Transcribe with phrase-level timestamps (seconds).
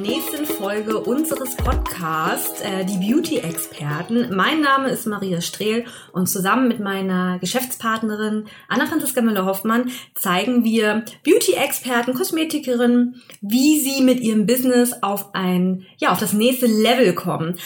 [0.00, 4.34] Nächsten Folge unseres Podcasts, äh, die Beauty-Experten.
[4.34, 12.14] Mein Name ist Maria Strehl und zusammen mit meiner Geschäftspartnerin Anna-Franziska Müller-Hoffmann zeigen wir Beauty-Experten,
[12.14, 17.58] Kosmetikerinnen, wie sie mit ihrem Business auf ein, ja, auf das nächste Level kommen.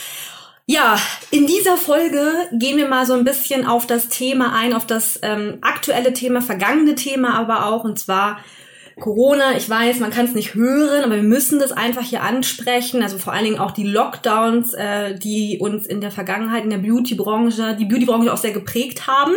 [0.67, 0.99] Ja,
[1.31, 5.21] in dieser Folge gehen wir mal so ein bisschen auf das Thema ein, auf das
[5.23, 8.39] ähm, aktuelle Thema, vergangene Thema aber auch, und zwar
[9.01, 9.57] Corona.
[9.57, 13.03] Ich weiß, man kann es nicht hören, aber wir müssen das einfach hier ansprechen.
[13.03, 16.79] Also vor allen Dingen auch die Lockdowns, äh, die uns in der Vergangenheit in der
[16.79, 19.35] Beauty-Branche, die Beauty-Branche auch sehr geprägt haben.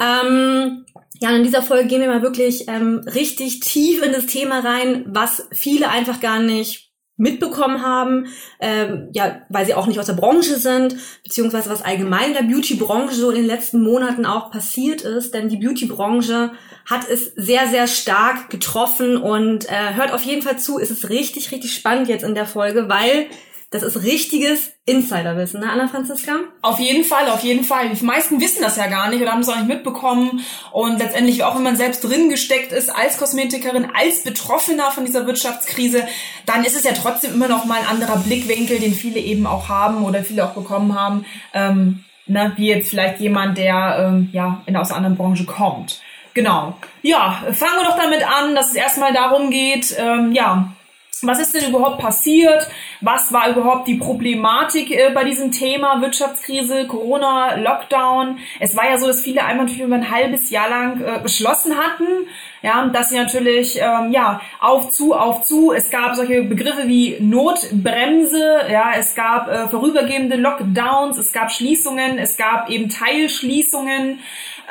[0.00, 0.84] Ähm,
[1.20, 5.04] ja, in dieser Folge gehen wir mal wirklich ähm, richtig tief in das Thema rein,
[5.06, 6.91] was viele einfach gar nicht
[7.22, 8.26] mitbekommen haben,
[8.58, 12.52] ähm, ja, weil sie auch nicht aus der Branche sind, beziehungsweise was allgemein in der
[12.52, 16.50] Beauty-Branche so in den letzten Monaten auch passiert ist, denn die Beauty-Branche
[16.84, 21.10] hat es sehr, sehr stark getroffen und äh, hört auf jeden Fall zu, es ist
[21.10, 23.26] richtig, richtig spannend jetzt in der Folge, weil
[23.72, 26.32] das ist richtiges Insiderwissen, ne, Anna Franziska?
[26.60, 27.88] Auf jeden Fall, auf jeden Fall.
[27.88, 30.44] Die meisten wissen das ja gar nicht oder haben es auch nicht mitbekommen.
[30.72, 35.26] Und letztendlich, auch wenn man selbst drin gesteckt ist, als Kosmetikerin, als Betroffener von dieser
[35.26, 36.06] Wirtschaftskrise,
[36.44, 39.70] dann ist es ja trotzdem immer noch mal ein anderer Blickwinkel, den viele eben auch
[39.70, 44.60] haben oder viele auch bekommen haben, ähm, ne, wie jetzt vielleicht jemand, der ähm, ja
[44.66, 46.02] in aus einer anderen Branche kommt.
[46.34, 46.76] Genau.
[47.00, 50.72] Ja, fangen wir doch damit an, dass es erstmal darum geht, ähm, ja,
[51.22, 52.68] was ist denn überhaupt passiert?
[53.00, 58.38] Was war überhaupt die Problematik äh, bei diesem Thema Wirtschaftskrise, Corona, Lockdown?
[58.60, 62.26] Es war ja so, dass viele natürlich über ein halbes Jahr lang äh, beschlossen hatten,
[62.62, 65.72] ja, dass sie natürlich ähm, ja auf zu, auf zu.
[65.72, 72.18] Es gab solche Begriffe wie Notbremse, ja, es gab äh, vorübergehende Lockdowns, es gab Schließungen,
[72.18, 74.20] es gab eben Teilschließungen.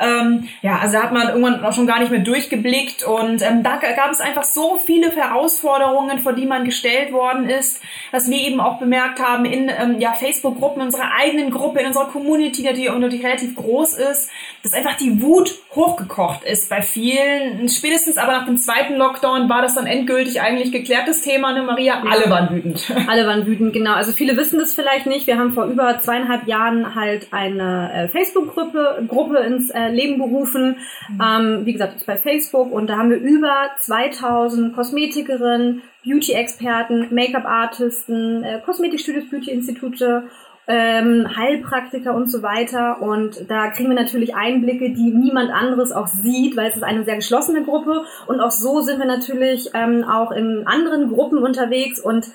[0.00, 3.62] Ähm, ja, also da hat man irgendwann auch schon gar nicht mehr durchgeblickt und ähm,
[3.62, 8.38] da gab es einfach so viele Herausforderungen, vor die man gestellt worden ist, dass wir
[8.38, 12.62] eben auch bemerkt haben in ähm, ja, Facebook-Gruppen, in unserer eigenen Gruppe, in unserer Community,
[12.62, 14.30] die, die relativ groß ist,
[14.62, 17.68] dass einfach die Wut hochgekocht ist bei vielen.
[17.68, 22.02] Spätestens aber nach dem zweiten Lockdown war das dann endgültig eigentlich geklärtes Thema, ne Maria?
[22.08, 22.92] Alle waren wütend.
[23.08, 23.94] Alle waren wütend, genau.
[23.94, 25.26] Also viele wissen das vielleicht nicht.
[25.26, 30.76] Wir haben vor über zweieinhalb Jahren halt eine äh, Facebook-Gruppe Gruppe ins äh, Leben berufen.
[31.08, 31.20] Mhm.
[31.22, 38.42] Ähm, wie gesagt, ist bei Facebook und da haben wir über 2000 Kosmetikerinnen, Beauty-Experten, Make-up-Artisten,
[38.44, 40.24] äh, Kosmetikstudios, Beauty-Institute
[40.68, 43.02] ähm, Heilpraktiker und so weiter.
[43.02, 47.04] Und da kriegen wir natürlich Einblicke, die niemand anderes auch sieht, weil es ist eine
[47.04, 48.04] sehr geschlossene Gruppe.
[48.26, 52.28] Und auch so sind wir natürlich ähm, auch in anderen Gruppen unterwegs und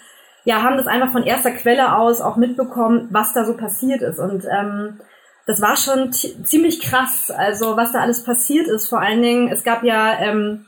[0.43, 4.19] ja, haben das einfach von erster Quelle aus auch mitbekommen, was da so passiert ist.
[4.19, 4.99] Und ähm,
[5.47, 8.87] das war schon ziemlich krass, also was da alles passiert ist.
[8.89, 10.65] Vor allen Dingen, es gab ja ähm,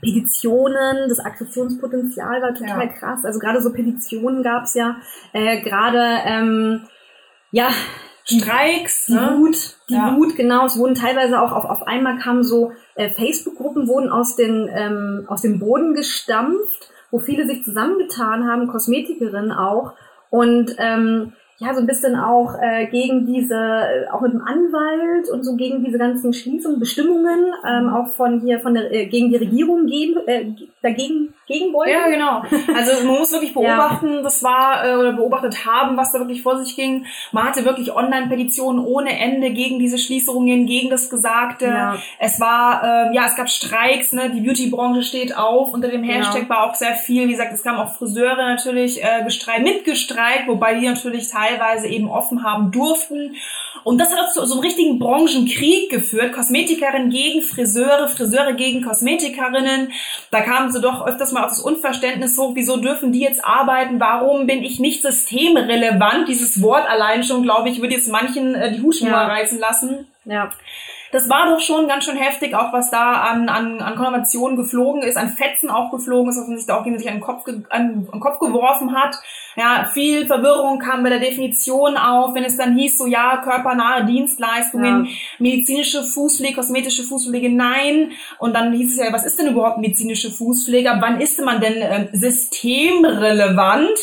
[0.00, 2.92] Petitionen, das Aggressionspotenzial war total ja.
[2.92, 3.24] krass.
[3.24, 4.96] Also gerade so Petitionen gab es ja,
[5.34, 6.80] äh, gerade ähm,
[7.50, 7.68] ja
[8.24, 9.36] Streiks, die ne?
[9.36, 10.16] Wut, die ja.
[10.16, 10.64] Wut, genau.
[10.64, 15.26] Es wurden teilweise auch auf, auf einmal kamen so äh, Facebook-Gruppen wurden aus den ähm,
[15.28, 19.92] aus dem Boden gestampft, wo viele sich zusammengetan haben, Kosmetikerinnen auch
[20.30, 25.30] und ähm, ja, so ein bisschen auch äh, gegen diese, äh, auch mit dem Anwalt
[25.30, 29.30] und so gegen diese ganzen Schließungen, Bestimmungen, ähm, auch von hier, von der, äh, gegen
[29.30, 30.46] die Regierung gehen, äh,
[30.82, 31.90] dagegen, gegen wollen.
[31.90, 32.42] Ja, genau.
[32.74, 34.22] Also man muss wirklich beobachten, ja.
[34.22, 37.06] das war, äh, oder beobachtet haben, was da wirklich vor sich ging.
[37.30, 41.66] Man hatte wirklich Online-Petitionen ohne Ende gegen diese Schließungen, gegen das Gesagte.
[41.66, 41.96] Ja.
[42.18, 46.42] Es war, äh, ja, es gab Streiks, ne, die Beauty-Branche steht auf, unter dem Hashtag
[46.42, 46.48] ja.
[46.48, 50.74] war auch sehr viel, wie gesagt, es kamen auch Friseure natürlich äh, gestreikt, mitgestreikt, wobei
[50.74, 53.36] die natürlich teilweise teilweise eben offen haben durften.
[53.84, 56.32] Und das hat zu so einem richtigen Branchenkrieg geführt.
[56.32, 59.90] Kosmetikerinnen gegen Friseure, Friseure gegen Kosmetikerinnen.
[60.30, 64.00] Da kamen sie doch öfters mal auf das Unverständnis hoch, wieso dürfen die jetzt arbeiten?
[64.00, 66.28] Warum bin ich nicht systemrelevant?
[66.28, 69.26] Dieses Wort allein schon, glaube ich, würde jetzt manchen äh, die Hutschnur ja.
[69.26, 70.06] reißen lassen.
[70.24, 70.50] Ja.
[71.12, 75.02] Das war doch schon ganz schön heftig, auch was da an, an, an Konnotationen geflogen
[75.02, 77.46] ist, an Fetzen auch geflogen ist, was man sich da auch gegenseitig an den Kopf,
[77.46, 79.16] an, an den Kopf geworfen hat.
[79.54, 84.06] Ja, viel Verwirrung kam bei der Definition auf, wenn es dann hieß, so ja, körpernahe
[84.06, 85.10] Dienstleistungen, ja.
[85.38, 88.12] medizinische Fußpflege, kosmetische Fußpflege, nein.
[88.38, 90.96] Und dann hieß es ja, was ist denn überhaupt medizinische Fußpflege?
[91.00, 93.98] Wann ist man denn äh, systemrelevant?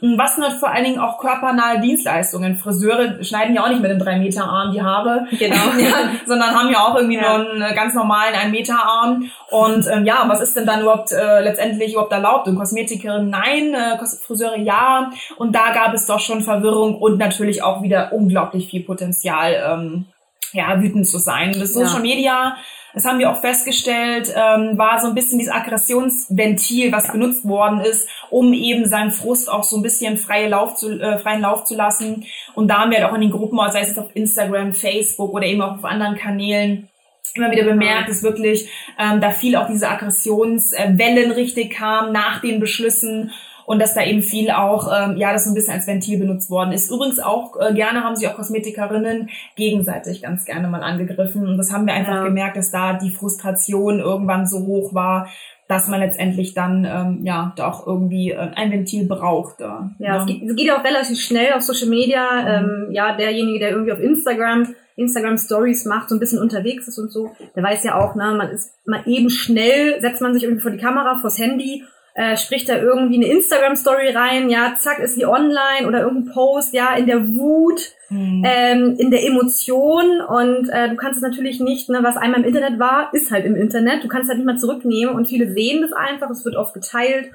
[0.00, 2.56] Was sind vor allen Dingen auch körpernahe Dienstleistungen?
[2.56, 5.54] Friseure schneiden ja auch nicht mit einem 3 Meter Arm die Haare, genau.
[5.78, 7.38] ja, sondern haben ja auch irgendwie ja.
[7.38, 9.30] nur einen ganz normalen 1 Meter Arm.
[9.50, 12.48] Und ähm, ja, was ist denn dann überhaupt äh, letztendlich überhaupt erlaubt?
[12.48, 15.10] Und Kosmetikerin nein, äh, Friseure ja.
[15.36, 20.06] Und da gab es doch schon Verwirrung und natürlich auch wieder unglaublich viel Potenzial, ähm,
[20.52, 21.54] ja, wütend zu sein.
[21.58, 22.56] Das Social Media
[22.94, 27.80] das haben wir auch festgestellt, ähm, war so ein bisschen dieses Aggressionsventil, was benutzt worden
[27.80, 31.64] ist, um eben seinen Frust auch so ein bisschen freie Lauf zu, äh, freien Lauf
[31.64, 32.24] zu lassen.
[32.54, 35.46] Und da haben wir halt auch in den Gruppen, sei es auf Instagram, Facebook oder
[35.46, 36.88] eben auch auf anderen Kanälen,
[37.34, 38.68] immer wieder bemerkt, dass wirklich
[38.98, 43.32] ähm, da viel auch diese Aggressionswellen richtig kam nach den Beschlüssen
[43.66, 46.50] und dass da eben viel auch, ähm, ja, das so ein bisschen als Ventil benutzt
[46.50, 46.90] worden ist.
[46.90, 51.72] Übrigens auch äh, gerne haben sich auch Kosmetikerinnen gegenseitig ganz gerne mal angegriffen und das
[51.72, 52.24] haben wir einfach ja.
[52.24, 55.28] gemerkt, dass da die Frustration irgendwann so hoch war,
[55.68, 59.60] dass man letztendlich dann ähm, ja da auch irgendwie äh, ein Ventil braucht.
[59.60, 60.18] Äh, ja, ja.
[60.18, 62.22] Es, geht, es geht auch relativ schnell auf Social Media.
[62.42, 62.48] Mhm.
[62.48, 66.98] Ähm, ja, derjenige, der irgendwie auf Instagram Instagram Stories macht, so ein bisschen unterwegs ist
[66.98, 70.44] und so, der weiß ja auch, ne, man ist mal eben schnell, setzt man sich
[70.44, 71.82] irgendwie vor die Kamera, vors Handy
[72.14, 76.72] äh, spricht da irgendwie eine Instagram-Story rein, ja, zack, ist die online oder irgendein Post,
[76.72, 78.42] ja, in der Wut, mhm.
[78.46, 82.46] ähm, in der Emotion und äh, du kannst es natürlich nicht, ne, was einmal im
[82.46, 85.52] Internet war, ist halt im Internet, du kannst es halt nicht mehr zurücknehmen und viele
[85.52, 87.30] sehen das einfach, es wird oft geteilt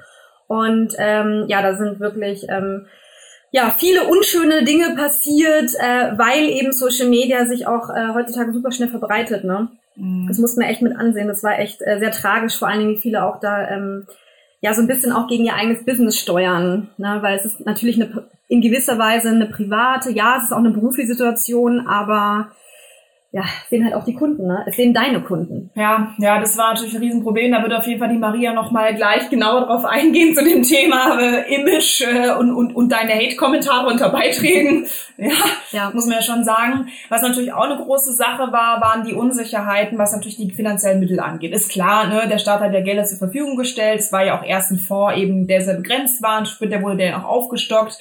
[0.46, 2.86] und ähm, ja, da sind wirklich ähm,
[3.52, 8.70] ja, viele unschöne Dinge passiert, äh, weil eben Social Media sich auch äh, heutzutage super
[8.70, 9.68] schnell verbreitet, ne?
[9.96, 10.26] Mhm.
[10.28, 11.26] Das mussten wir echt mit ansehen.
[11.26, 14.06] Das war echt äh, sehr tragisch, vor allen Dingen, wie viele auch da ähm,
[14.60, 17.18] ja so ein bisschen auch gegen ihr eigenes Business steuern, ne?
[17.22, 20.70] weil es ist natürlich eine, in gewisser Weise eine private, ja, es ist auch eine
[20.70, 22.48] berufliche Situation, aber
[23.32, 24.64] ja, sehen halt auch die Kunden, ne?
[24.66, 25.70] Es sehen deine Kunden.
[25.76, 27.52] Ja, ja, das war natürlich ein Riesenproblem.
[27.52, 31.16] Da wird auf jeden Fall die Maria nochmal gleich genauer drauf eingehen zu dem Thema
[31.20, 34.86] äh, Image äh, und, und, und deine Hate-Kommentare unter Beiträgen.
[35.20, 35.34] Ja,
[35.72, 36.88] ja, muss man ja schon sagen.
[37.10, 41.20] Was natürlich auch eine große Sache war, waren die Unsicherheiten, was natürlich die finanziellen Mittel
[41.20, 41.52] angeht.
[41.52, 44.00] Ist klar, ne, der Staat hat ja Gelder zur Verfügung gestellt.
[44.00, 46.46] Es war ja auch erst ein Fonds eben, der sehr begrenzt war.
[46.46, 47.98] Später wurde der auch aufgestockt.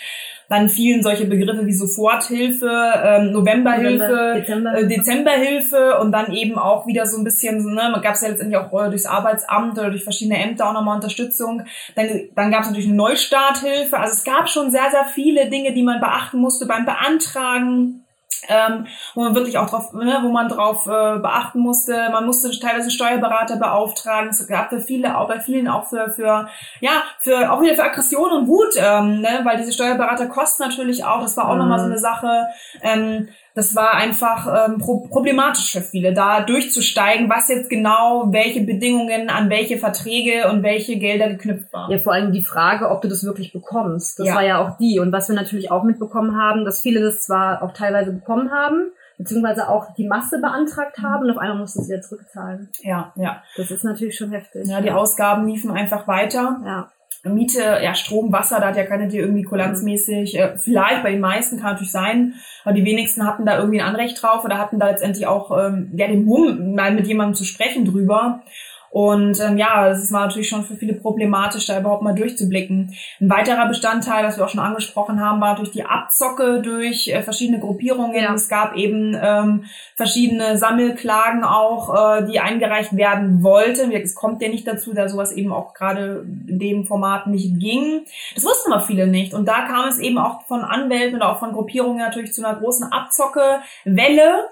[0.50, 2.69] Dann fielen solche Begriffe wie Soforthilfe,
[3.04, 4.78] ähm, Novemberhilfe, Dezember.
[4.78, 8.30] Äh, Dezemberhilfe und dann eben auch wieder so ein bisschen, so, ne, gab es ja
[8.30, 11.62] letztendlich auch äh, durchs Arbeitsamt oder durch verschiedene Ämter auch nochmal Unterstützung.
[11.96, 13.98] Dann, dann gab es natürlich eine Neustarthilfe.
[13.98, 18.06] Also es gab schon sehr, sehr viele Dinge, die man beachten musste beim Beantragen
[18.47, 22.09] ähm, wo man wirklich auch drauf, ne, wo man drauf äh, beachten musste.
[22.11, 24.29] Man musste teilweise Steuerberater beauftragen.
[24.29, 26.49] Es gab für viele, auch bei vielen auch für, für
[26.79, 31.05] ja, für auch wieder für Aggression und Wut, ähm, ne, weil diese Steuerberater kosten natürlich
[31.05, 31.21] auch.
[31.21, 31.59] Das war auch mhm.
[31.59, 32.47] nochmal so eine Sache.
[32.81, 33.29] Ähm,
[33.59, 39.29] das war einfach ähm, pro problematisch für viele, da durchzusteigen, was jetzt genau, welche Bedingungen
[39.29, 41.91] an welche Verträge und welche Gelder geknüpft waren.
[41.91, 44.17] Ja, vor allem die Frage, ob du das wirklich bekommst.
[44.17, 44.35] Das ja.
[44.35, 45.00] war ja auch die.
[45.00, 48.91] Und was wir natürlich auch mitbekommen haben, dass viele das zwar auch teilweise bekommen haben,
[49.17, 52.69] beziehungsweise auch die Masse beantragt haben und auf einmal mussten sie wieder zurückzahlen.
[52.81, 53.44] Ja, ja.
[53.57, 54.67] Das ist natürlich schon heftig.
[54.67, 56.62] Ja, die Ausgaben liefen einfach weiter.
[56.65, 56.91] Ja.
[57.24, 61.19] Miete, ja, Strom, Wasser, da hat ja keiner dir irgendwie kulanzmäßig, äh, vielleicht bei den
[61.19, 64.80] meisten kann natürlich sein, aber die wenigsten hatten da irgendwie ein Anrecht drauf oder hatten
[64.80, 68.44] da letztendlich auch ähm, ja, den Mumm, mal mit jemandem zu sprechen drüber.
[68.91, 72.95] Und ähm, ja, es war natürlich schon für viele problematisch, da überhaupt mal durchzublicken.
[73.21, 77.22] Ein weiterer Bestandteil, was wir auch schon angesprochen haben, war durch die Abzocke durch äh,
[77.22, 78.15] verschiedene Gruppierungen.
[78.15, 78.34] Ja.
[78.34, 79.65] Es gab eben ähm,
[79.96, 83.91] verschiedene Sammelklagen auch, äh, die eingereicht werden wollten.
[83.91, 88.05] Es kommt ja nicht dazu, da sowas eben auch gerade in dem Format nicht ging.
[88.34, 89.34] Das wussten aber viele nicht.
[89.34, 92.60] Und da kam es eben auch von Anwälten oder auch von Gruppierungen natürlich zu einer
[92.60, 94.50] großen Abzocke-Welle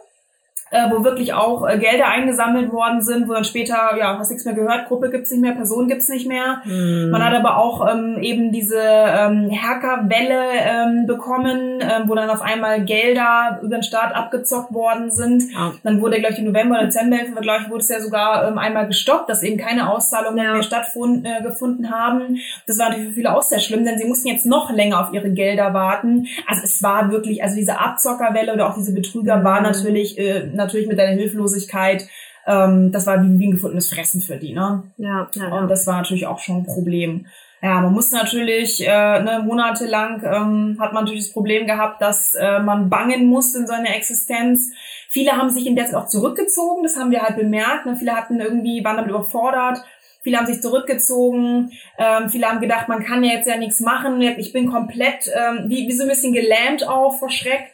[0.71, 4.45] äh, wo wirklich auch äh, Gelder eingesammelt worden sind, wo dann später, ja, hast nichts
[4.45, 6.61] mehr gehört, Gruppe gibt's nicht mehr, Person gibt's nicht mehr.
[6.65, 7.09] Mhm.
[7.09, 12.41] Man hat aber auch ähm, eben diese ähm, Hackerwelle ähm, bekommen, ähm, wo dann auf
[12.41, 15.43] einmal Gelder über den Staat abgezockt worden sind.
[15.53, 15.73] Ja.
[15.83, 18.87] Dann wurde, glaube ich, im November, Dezember, glaube ich, wurde es ja sogar ähm, einmal
[18.87, 20.53] gestoppt, dass eben keine Auszahlungen ja.
[20.53, 22.39] mehr stattgefunden äh, haben.
[22.65, 25.13] Das war natürlich für viele auch sehr schlimm, denn sie mussten jetzt noch länger auf
[25.13, 26.27] ihre Gelder warten.
[26.45, 29.43] Also es war wirklich, also diese Abzockerwelle oder auch diese Betrüger mhm.
[29.43, 32.07] war natürlich äh, natürlich mit deiner Hilflosigkeit,
[32.45, 34.83] ähm, das war wie, ein gefundenes Fressen für die, ne?
[34.97, 37.27] Ja, ja, Und das war natürlich auch schon ein Problem.
[37.61, 42.35] Ja, man musste natürlich äh, ne, monatelang ähm, hat man natürlich das Problem gehabt, dass
[42.35, 44.71] äh, man bangen musste in seiner Existenz.
[45.09, 47.87] Viele haben sich in der Zeit auch zurückgezogen, das haben wir halt bemerkt.
[47.87, 47.95] Ne?
[47.95, 49.83] Viele hatten irgendwie waren damit überfordert.
[50.21, 51.71] Viele haben sich zurückgezogen.
[51.97, 54.21] Ähm, viele haben gedacht, man kann ja jetzt ja nichts machen.
[54.21, 57.71] Ich bin komplett ähm, wie, wie so ein bisschen gelähmt auch vor Schreck.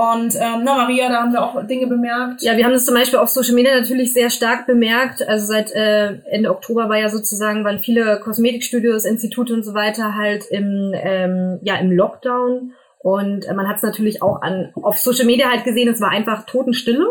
[0.00, 2.40] Und ähm, na Maria, da haben wir auch Dinge bemerkt.
[2.40, 5.20] Ja, wir haben das zum Beispiel auf Social Media natürlich sehr stark bemerkt.
[5.28, 10.14] Also seit äh, Ende Oktober war ja sozusagen, waren viele Kosmetikstudios, Institute und so weiter
[10.14, 12.72] halt im, ähm, ja, im Lockdown.
[13.00, 16.08] Und äh, man hat es natürlich auch an auf Social Media halt gesehen, es war
[16.08, 17.06] einfach Totenstille.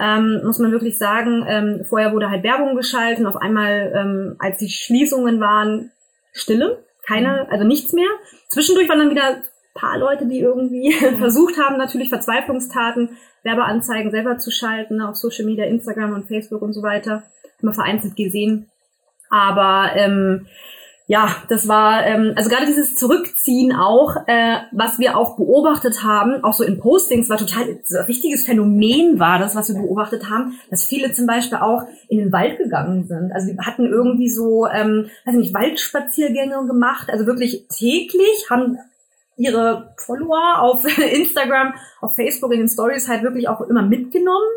[0.00, 4.36] Ähm, muss man wirklich sagen, ähm, vorher wurde halt Werbung geschaltet und auf einmal, ähm,
[4.38, 5.90] als die Schließungen waren,
[6.32, 8.08] Stille, keine, also nichts mehr.
[8.48, 9.42] Zwischendurch waren dann wieder
[9.74, 11.18] paar Leute, die irgendwie mhm.
[11.18, 16.62] versucht haben, natürlich Verzweiflungstaten, Werbeanzeigen selber zu schalten, ne, auf Social Media, Instagram und Facebook
[16.62, 17.24] und so weiter.
[17.58, 18.70] Haben wir vereinzelt gesehen.
[19.30, 20.46] Aber ähm,
[21.06, 26.44] ja, das war, ähm, also gerade dieses Zurückziehen auch, äh, was wir auch beobachtet haben,
[26.44, 30.30] auch so in Postings, war total so ein richtiges Phänomen war das, was wir beobachtet
[30.30, 33.32] haben, dass viele zum Beispiel auch in den Wald gegangen sind.
[33.32, 38.78] Also die hatten irgendwie so, ähm, weiß nicht, Waldspaziergänge gemacht, also wirklich täglich, haben
[39.42, 44.48] ihre Follower auf Instagram, auf Facebook in den Stories halt wirklich auch immer mitgenommen.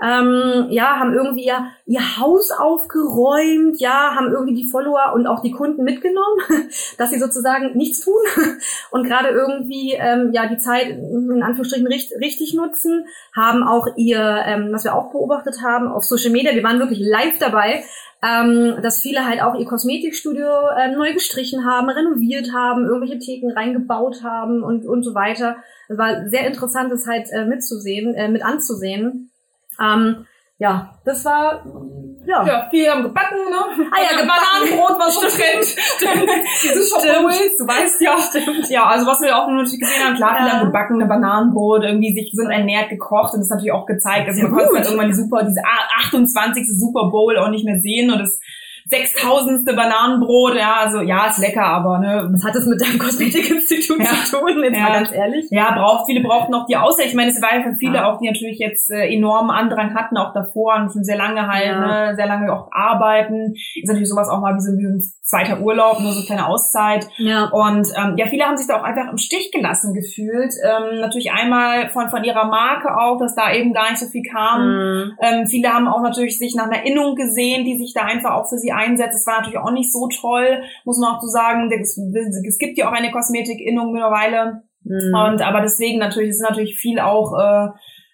[0.00, 5.42] Ähm, ja, haben irgendwie ja ihr Haus aufgeräumt, ja, haben irgendwie die Follower und auch
[5.42, 6.40] die Kunden mitgenommen,
[6.98, 8.22] dass sie sozusagen nichts tun
[8.90, 14.42] und gerade irgendwie ähm, ja die Zeit in Anführungsstrichen richtig, richtig nutzen, haben auch ihr,
[14.46, 17.84] ähm, was wir auch beobachtet haben auf Social Media, wir waren wirklich live dabei,
[18.22, 20.46] ähm, dass viele halt auch ihr Kosmetikstudio
[20.76, 25.56] äh, neu gestrichen haben, renoviert haben, irgendwelche Theken reingebaut haben und, und so weiter.
[25.88, 29.31] Es war sehr interessant, das halt äh, mitzusehen, äh, mit anzusehen.
[29.80, 30.26] Ähm,
[30.58, 31.64] ja, das war
[32.24, 32.46] ja.
[32.46, 33.84] ja, viele haben gebacken, ne?
[33.90, 35.66] Ah ja, Bananenbrot war so Trend.
[35.66, 37.58] Dieses Stimmt.
[37.58, 38.16] du weißt ja.
[38.16, 38.70] Stimmt.
[38.70, 40.54] Ja, also was wir auch natürlich gesehen haben, klar, viele ja.
[40.58, 44.28] haben gebacken, eine Bananenbrot, irgendwie sich sind ernährt, gekocht und das natürlich auch gezeigt.
[44.28, 45.62] Also man konnte halt irgendwann die super, diese
[46.06, 46.64] 28.
[46.78, 48.38] Super Bowl auch nicht mehr sehen und es
[48.88, 52.28] sechstausendste Bananenbrot, ja, also ja, ist lecker, aber ne.
[52.32, 54.06] Was hat das mit deinem Kosmetikinstitut ja.
[54.06, 54.82] zu tun, jetzt ja.
[54.82, 55.46] mal ganz ehrlich?
[55.50, 57.08] Ja, braucht, viele brauchten auch die Aussicht.
[57.08, 58.10] Ich meine, es war ja für viele ja.
[58.10, 61.78] auch, die natürlich jetzt äh, enormen Andrang hatten, auch davor und schon sehr lange halt,
[61.78, 63.54] ne, sehr lange auch arbeiten.
[63.54, 66.46] Ist natürlich sowas auch mal wie so, wie ein zweiter Urlaub, nur so eine kleine
[66.46, 67.08] Auszeit.
[67.16, 67.46] Ja.
[67.46, 70.52] Und ähm, ja, viele haben sich da auch einfach im Stich gelassen gefühlt.
[70.62, 74.22] Ähm, natürlich einmal von, von ihrer Marke auch, dass da eben gar nicht so viel
[74.22, 74.60] kam.
[74.60, 75.12] Mhm.
[75.22, 78.48] Ähm, viele haben auch natürlich sich nach einer Innung gesehen, die sich da einfach auch
[78.50, 79.14] für sie einsetzt.
[79.14, 81.72] Das war natürlich auch nicht so toll, muss man auch so sagen.
[81.80, 84.64] Es, es gibt ja auch eine Kosmetik-Innung mittlerweile.
[84.84, 85.14] Mhm.
[85.14, 87.68] Und aber deswegen natürlich, ist natürlich viel auch äh,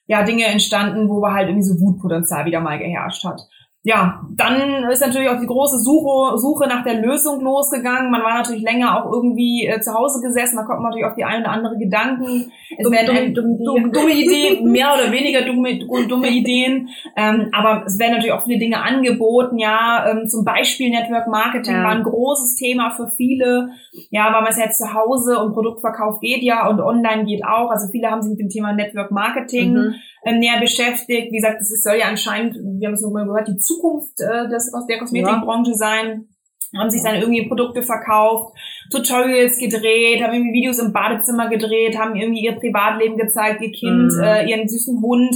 [0.06, 3.40] ja Dinge entstanden, wo halt irgendwie so Wutpotenzial wieder mal geherrscht hat
[3.84, 8.10] ja, dann ist natürlich auch die große Suche, Suche nach der Lösung losgegangen.
[8.10, 11.14] Man war natürlich länger auch irgendwie äh, zu Hause gesessen, da kommt man natürlich auf
[11.14, 12.50] die ein oder andere Gedanken.
[12.76, 16.88] Es dumme, werden dumme, dumme, dumme, Ideen, mehr oder weniger dumme, dumme Ideen.
[17.16, 20.10] Ähm, aber es werden natürlich auch viele Dinge angeboten, ja.
[20.10, 21.84] Ähm, zum Beispiel Network Marketing ja.
[21.84, 23.70] war ein großes Thema für viele.
[24.10, 27.70] Ja, weil man es jetzt zu Hause und Produktverkauf geht ja und online geht auch.
[27.70, 29.94] Also viele haben sich mit dem Thema Network Marketing mhm.
[30.22, 31.30] Äh, näher beschäftigt.
[31.30, 34.72] Wie gesagt, das soll ja anscheinend, wir haben es nochmal gehört, die Zukunft äh, des,
[34.74, 35.76] aus der Kosmetikbranche ja.
[35.76, 36.28] sein
[36.76, 38.54] haben sich dann irgendwie Produkte verkauft,
[38.90, 44.12] Tutorials gedreht, haben irgendwie Videos im Badezimmer gedreht, haben irgendwie ihr Privatleben gezeigt, ihr Kind,
[44.12, 44.22] mhm.
[44.22, 45.34] äh, ihren süßen Hund,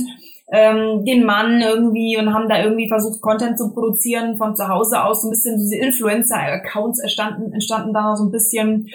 [0.52, 5.02] ähm, den Mann irgendwie und haben da irgendwie versucht, Content zu produzieren von zu Hause
[5.02, 5.22] aus.
[5.22, 8.88] So ein bisschen diese Influencer-Accounts entstanden, entstanden da so ein bisschen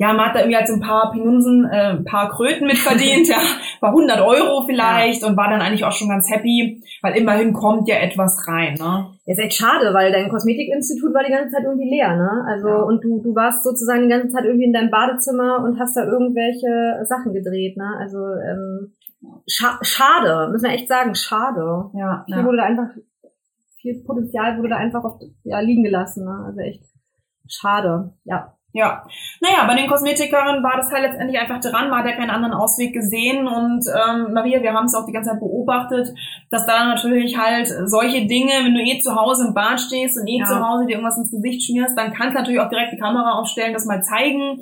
[0.00, 3.28] ja, man hat da irgendwie halt so ein paar Pinunsen, äh, ein paar Kröten mitverdient,
[3.28, 3.36] ja,
[3.80, 5.28] paar hundert Euro vielleicht ja.
[5.28, 9.12] und war dann eigentlich auch schon ganz happy, weil immerhin kommt ja etwas rein, ne?
[9.26, 12.46] Ja, ist echt schade, weil dein Kosmetikinstitut war die ganze Zeit irgendwie leer, ne?
[12.48, 12.76] Also, ja.
[12.76, 16.06] und du, du warst sozusagen die ganze Zeit irgendwie in deinem Badezimmer und hast da
[16.06, 17.96] irgendwelche Sachen gedreht, ne?
[17.98, 18.94] Also, ähm,
[19.46, 21.90] scha schade, müssen wir echt sagen, schade.
[21.92, 22.24] Ja.
[22.24, 22.44] Viel ja.
[22.46, 22.88] wurde da einfach,
[23.76, 26.42] viel Potenzial wurde da einfach auf, ja, liegen gelassen, ne?
[26.46, 26.84] Also echt
[27.46, 28.54] schade, ja.
[28.72, 29.04] Ja,
[29.40, 32.54] naja, bei den Kosmetikerinnen war das halt letztendlich einfach dran, man hat ja keinen anderen
[32.54, 36.08] Ausweg gesehen und ähm, Maria, wir haben es auch die ganze Zeit beobachtet,
[36.50, 40.28] dass da natürlich halt solche Dinge, wenn du eh zu Hause im Bad stehst und
[40.28, 40.44] eh ja.
[40.44, 43.32] zu Hause dir irgendwas ins Gesicht schmierst, dann kannst du natürlich auch direkt die Kamera
[43.40, 44.60] aufstellen, das mal zeigen.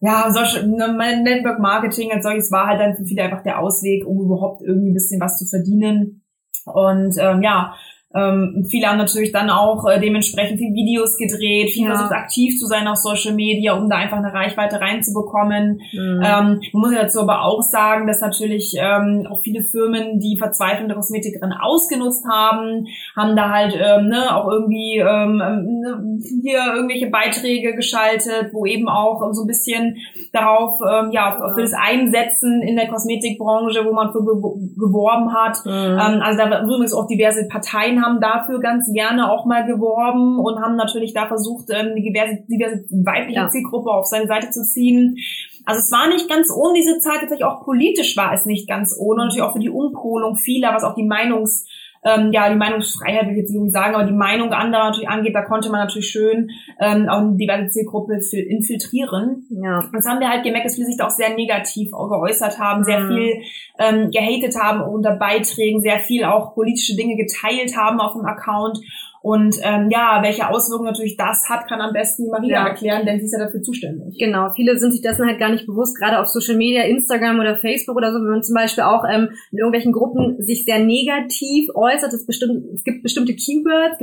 [0.00, 0.88] Ja, solche, ne,
[1.22, 4.90] Network Marketing als solches war halt dann für viele einfach der Ausweg, um überhaupt irgendwie
[4.90, 6.24] ein bisschen was zu verdienen.
[6.64, 7.74] Und ähm, ja,
[8.14, 11.94] ähm, viele haben natürlich dann auch äh, dementsprechend viel Videos gedreht, viel Ja.
[11.94, 15.80] versucht aktiv zu sein auf Social Media, um da einfach eine Reichweite reinzubekommen.
[15.92, 16.20] Mhm.
[16.22, 20.36] Ähm, man muss ja dazu aber auch sagen, dass natürlich ähm, auch viele Firmen die
[20.38, 26.60] verzweifelnde Kosmetikerin ausgenutzt haben, haben da halt ähm, ne, auch irgendwie ähm, ähm, ne, hier
[26.74, 29.96] irgendwelche Beiträge geschaltet, wo eben auch so ein bisschen
[30.32, 35.32] darauf, ähm, ja, auf, für das Einsetzen in der Kosmetikbranche, wo man für gew- geworben
[35.32, 35.58] hat.
[35.64, 35.70] Mhm.
[35.72, 40.60] Ähm, also da übrigens auch diverse Parteien haben dafür ganz gerne auch mal geworben und
[40.60, 43.48] haben natürlich da versucht, ähm, eine diverse, diverse weibliche Ja.
[43.48, 45.16] Zielgruppe auf seine Seite zu ziehen.
[45.64, 48.96] Also es war nicht ganz ohne diese Zeit, tatsächlich auch politisch war es nicht ganz
[48.98, 51.66] ohne, und natürlich auch für die Umpolung vieler, was auch die Meinungs,
[52.04, 55.08] ähm, ja, die Meinungsfreiheit will ich jetzt nicht unbedingt sagen, aber die Meinung anderer natürlich
[55.08, 59.46] angeht, da konnte man natürlich schön ähm, auch eine diverse Zielgruppe fil- infiltrieren.
[59.50, 59.84] ja.
[59.92, 62.82] Das haben wir halt gemerkt, dass viele sich da auch sehr negativ auch geäußert haben,
[62.84, 63.08] sehr Mhm.
[63.08, 63.32] viel
[63.78, 68.78] ähm, gehatet haben unter Beiträgen, sehr viel auch politische Dinge geteilt haben auf dem Account.
[69.22, 72.68] Und ähm, ja, welche Auswirkungen natürlich das hat, kann am besten die Maria Ja.
[72.68, 74.18] erklären, denn sie ist ja dafür zuständig.
[74.18, 77.56] Genau, viele sind sich dessen halt gar nicht bewusst, gerade auf Social Media, Instagram oder
[77.56, 81.68] Facebook oder so, wenn man zum Beispiel auch ähm, in irgendwelchen Gruppen sich sehr negativ
[81.74, 84.00] äußert, es, bestimmt, es gibt bestimmte Keywords,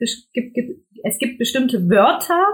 [0.00, 2.44] es gibt, gibt, es gibt bestimmte Wörter,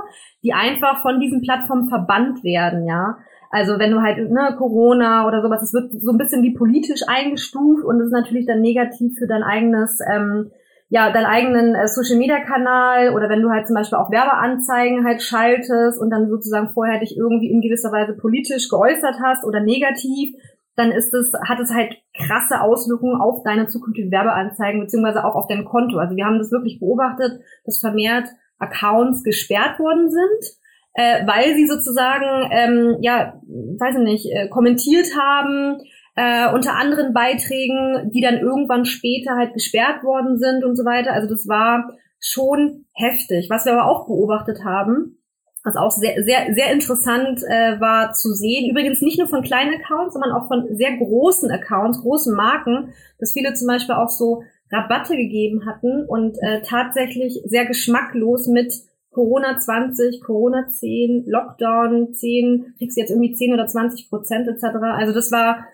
[0.44, 3.18] die einfach von diesen Plattformen verbannt werden, ja.
[3.50, 7.02] Also wenn du halt, ne, Corona oder sowas, es wird so ein bisschen wie politisch
[7.06, 10.50] eingestuft und es ist natürlich dann negativ für dein eigenes, ähm,
[10.94, 15.04] ja, deinen eigenen äh, Social Media Kanal oder wenn du halt zum Beispiel auch Werbeanzeigen
[15.04, 19.58] halt schaltest und dann sozusagen vorher dich irgendwie in gewisser Weise politisch geäußert hast oder
[19.58, 20.36] negativ,
[20.76, 25.48] dann ist es, hat es halt krasse Auswirkungen auf deine zukünftigen Werbeanzeigen beziehungsweise auch auf
[25.48, 25.98] dein Konto.
[25.98, 28.28] Also wir haben das wirklich beobachtet, dass vermehrt
[28.60, 30.56] Accounts gesperrt worden sind,
[30.94, 35.80] äh, weil sie sozusagen, ähm, ja, weiß ich nicht, äh, kommentiert haben,
[36.16, 41.12] äh, unter anderen Beiträgen, die dann irgendwann später halt gesperrt worden sind und so weiter.
[41.12, 43.48] Also das war schon heftig.
[43.50, 45.18] Was wir aber auch beobachtet haben,
[45.64, 49.80] was auch sehr, sehr, sehr interessant äh, war zu sehen, übrigens nicht nur von kleinen
[49.80, 54.42] Accounts, sondern auch von sehr großen Accounts, großen Marken, dass viele zum Beispiel auch so
[54.70, 58.72] Rabatte gegeben hatten und äh, tatsächlich sehr geschmacklos mit
[59.10, 64.64] Corona 20, Corona 10, Lockdown 10, kriegst du jetzt irgendwie 10 oder 20 Prozent etc.
[64.82, 65.64] Also das war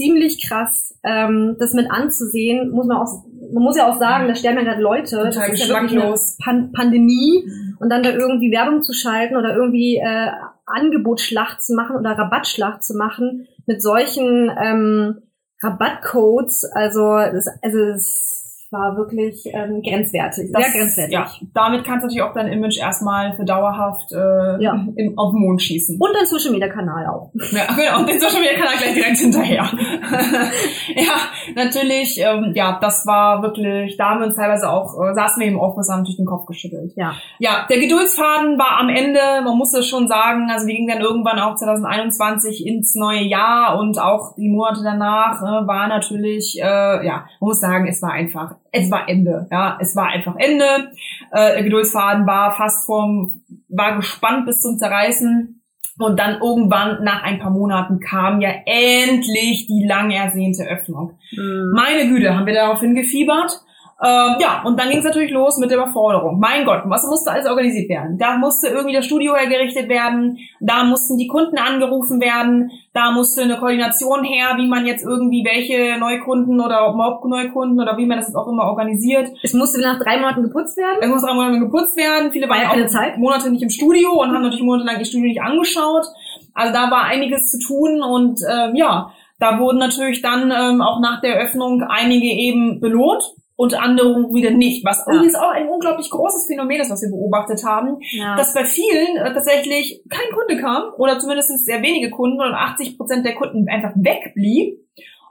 [0.00, 4.34] ziemlich krass, ähm, das mit anzusehen, muss man auch, man muss ja auch sagen, da
[4.34, 6.14] sterben ja gerade Leute, Total das ist ja wirklich eine.
[6.42, 7.44] Pan Pandemie.
[7.78, 10.30] Und dann da irgendwie Werbung zu schalten oder irgendwie äh,
[10.66, 15.22] Angebotsschlacht zu machen oder Rabattschlacht zu machen mit solchen ähm,
[15.62, 18.39] Rabattcodes, also das, also es
[18.72, 21.12] war wirklich ähm, grenzwertig, sehr Das- grenzwertig.
[21.12, 24.86] Ja, damit kannst du natürlich auch dein Image erstmal für dauerhaft äh, Ja.
[24.96, 25.98] im, auf den Mond schießen.
[26.00, 27.30] Und dein Social Media Kanal auch.
[27.52, 29.64] Ja, genau, und den Social Media Kanal gleich direkt hinterher.
[30.94, 31.14] ja,
[31.54, 35.48] natürlich, ähm, ja, das war wirklich, da haben wir uns teilweise auch, äh, saßen wir
[35.48, 36.92] im Office, haben natürlich den Kopf geschüttelt.
[36.96, 37.14] Ja.
[37.38, 41.00] Ja, der Geduldsfaden war am Ende, man muss es schon sagen, also wir gingen dann
[41.00, 46.64] irgendwann auch 2021 ins neue Jahr und auch die Monate danach äh, war natürlich, äh,
[47.06, 50.92] ja, man muss sagen, es war einfach, es war Ende, ja, es war einfach Ende.
[51.32, 55.56] Äh, der Geduldsfaden war fast vom, war gespannt bis zum Zerreißen.
[55.98, 61.18] Und dann irgendwann nach ein paar Monaten kam ja endlich die lang ersehnte Öffnung.
[61.32, 61.72] Mhm.
[61.74, 63.60] Meine Güte, haben wir darauf hingefiebert.
[64.02, 66.40] Ähm, ja, und dann ging es natürlich los mit der Überforderung.
[66.40, 68.16] Mein Gott, was musste alles organisiert werden?
[68.16, 73.42] Da musste irgendwie das Studio hergerichtet werden, da mussten die Kunden angerufen werden, da musste
[73.42, 78.16] eine Koordination her, wie man jetzt irgendwie welche Neukunden oder überhaupt Neukunden oder wie man
[78.16, 79.28] das jetzt auch immer organisiert.
[79.42, 80.96] Es musste nach drei Monaten geputzt werden.
[81.02, 82.32] Es muss drei Monate geputzt werden.
[82.32, 83.18] Viele waren ja auch Zeit.
[83.18, 86.06] Monate nicht im Studio und haben natürlich monatelang ihr Studio nicht angeschaut.
[86.54, 91.00] Also da war einiges zu tun und ähm, ja, da wurden natürlich dann ähm, auch
[91.00, 93.22] nach der Eröffnung einige eben belohnt
[93.60, 94.86] und andere wieder nicht.
[94.86, 95.12] Was Ja.
[95.12, 98.34] übrigens auch ein unglaublich großes Phänomen ist, was wir beobachtet haben, Ja.
[98.34, 102.96] dass bei vielen äh, tatsächlich kein Kunde kam oder zumindest sehr wenige Kunden und 80
[102.96, 104.78] Prozent der Kunden einfach wegblieb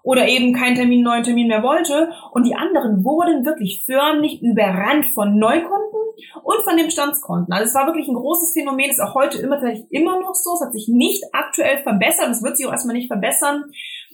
[0.03, 5.07] oder eben keinen Termin, neuen Termin mehr wollte und die anderen wurden wirklich förmlich überrannt
[5.15, 5.99] von Neukunden
[6.43, 7.51] und von den Bestandskonten.
[7.51, 10.53] Also es war wirklich ein großes Phänomen, ist auch heute immer tatsächlich immer noch so,
[10.53, 13.63] es hat sich nicht aktuell verbessert, es wird sich auch erstmal nicht verbessern,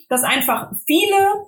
[0.08, 1.43] dass einfach viele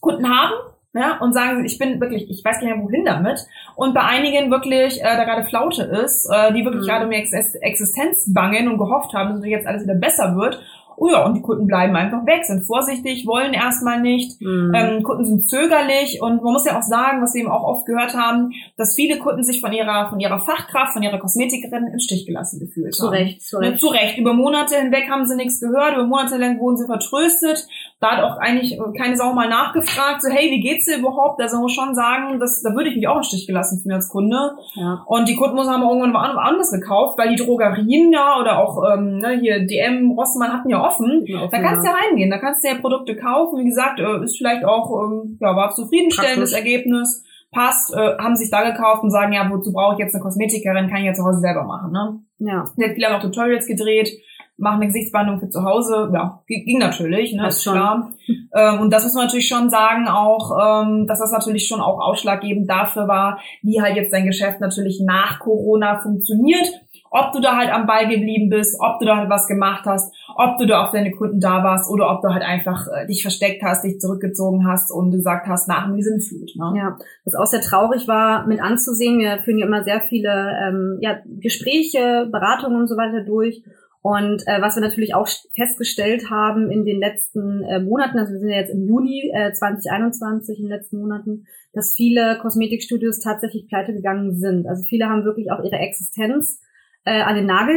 [0.00, 0.54] Kunden haben,
[0.94, 3.40] ja, und sagen, ich bin wirklich, ich weiß gar nicht mehr wohin damit.
[3.76, 6.88] Und bei einigen wirklich, äh, da gerade Flaute ist, äh, die wirklich Mhm.
[6.88, 10.60] gerade um ihre Ex Existenz bangen und gehofft haben, dass jetzt alles wieder besser wird.
[11.00, 14.40] Oh ja, und die Kunden bleiben einfach weg, sind vorsichtig, wollen erstmal nicht.
[14.40, 14.72] Mhm.
[14.74, 17.86] Ähm, Kunden sind zögerlich und man muss ja auch sagen, was wir eben auch oft
[17.86, 22.00] gehört haben, dass viele Kunden sich von ihrer, von ihrer Fachkraft, von ihrer Kosmetikerin im
[22.00, 23.14] Stich gelassen gefühlt zu haben.
[23.14, 23.80] Recht, zu Ne, Recht.
[23.80, 24.18] zu Recht.
[24.18, 27.64] Über Monate hinweg haben sie nichts gehört, über Monate lang wurden sie vertröstet.
[28.00, 31.42] Da hat auch eigentlich keine Sau mal nachgefragt, so hey, wie geht's dir überhaupt?
[31.42, 34.08] Also muss schon sagen, das, da würde ich mich auch im Stich gelassen fühlen als
[34.08, 34.54] Kunde.
[34.74, 35.02] Ja.
[35.06, 39.18] Und die Kunden muss haben irgendwann woanders gekauft, weil die Drogerien ja oder auch ähm,
[39.18, 41.24] ne, hier DM, Rossmann hatten ja offen.
[41.26, 43.58] Ja, da kannst du ja reingehen, da kannst du ja Produkte kaufen.
[43.58, 46.72] Wie gesagt, äh, ist vielleicht auch, ähm, ja, war zufriedenstellendes Praktisch.
[46.72, 50.22] Ergebnis passt, äh, haben sich da gekauft und sagen, ja, wozu brauche ich jetzt eine
[50.22, 52.20] Kosmetikerin, kann ich ja zu Hause selber machen, ne?
[52.38, 52.66] Ja.
[52.76, 54.10] Sie hat auch Tutorials gedreht,
[54.58, 57.74] machen eine Gesichtsbehandlung für zu Hause, ja, ging natürlich, ne, das ist schon.
[57.74, 58.12] klar.
[58.54, 62.00] ähm, und das muss man natürlich schon sagen, auch, ähm, dass das natürlich schon auch
[62.00, 66.66] ausschlaggebend dafür war, wie halt jetzt dein Geschäft natürlich nach Corona funktioniert
[67.10, 70.14] ob du da halt am Ball geblieben bist, ob du da halt was gemacht hast,
[70.36, 73.22] ob du da auf deine Kunden da warst oder ob du halt einfach äh, dich
[73.22, 76.50] versteckt hast, dich zurückgezogen hast und gesagt hast, nach mir sind Flut.
[76.56, 76.74] Ne?
[76.76, 79.18] Ja, was auch sehr traurig war mit anzusehen.
[79.18, 80.30] Wir führen ja immer sehr viele
[80.66, 83.62] ähm, ja, Gespräche, Beratungen und so weiter durch.
[84.00, 88.38] Und äh, was wir natürlich auch festgestellt haben in den letzten äh, Monaten, also wir
[88.38, 93.66] sind ja jetzt im Juni äh, 2021 in den letzten Monaten, dass viele Kosmetikstudios tatsächlich
[93.68, 94.66] pleite gegangen sind.
[94.66, 96.60] Also viele haben wirklich auch ihre Existenz
[97.04, 97.76] äh, an den Nagel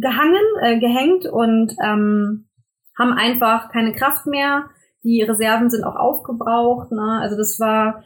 [0.00, 2.46] gehangen, äh, gehängt und ähm,
[2.98, 4.66] haben einfach keine Kraft mehr.
[5.04, 6.90] Die Reserven sind auch aufgebraucht.
[6.90, 7.18] Ne?
[7.20, 8.02] Also das war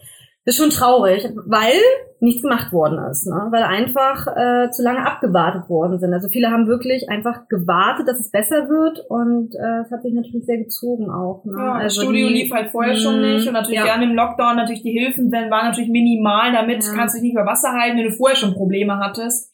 [0.51, 1.81] ist schon traurig, weil
[2.21, 3.49] nichts gemacht worden ist, ne?
[3.51, 6.13] weil einfach äh, zu lange abgewartet worden sind.
[6.13, 10.13] Also viele haben wirklich einfach gewartet, dass es besser wird und äh, es hat sich
[10.13, 11.43] natürlich sehr gezogen auch.
[11.47, 11.55] Ne?
[11.57, 13.87] Ja, also das Studio die, lief halt vorher schon nicht und natürlich ja.
[13.87, 16.93] während dem Lockdown natürlich die Hilfen waren natürlich minimal, damit ja.
[16.95, 19.50] kannst du dich nicht über Wasser halten, wenn du vorher schon Probleme hattest.